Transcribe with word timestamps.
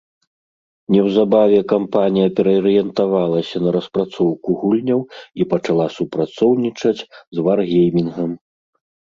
Неўзабаве 0.93 1.59
кампанія 1.73 2.27
пераарыентавалася 2.39 3.57
на 3.65 3.69
распрацоўку 3.77 4.49
гульняў 4.63 5.01
і 5.43 5.47
пачала 5.55 5.85
супрацоўнічаць 5.99 6.99
з 7.03 7.37
«Варгеймінгам». 7.51 8.31